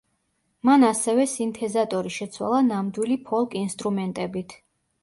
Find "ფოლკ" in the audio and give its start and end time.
3.31-3.61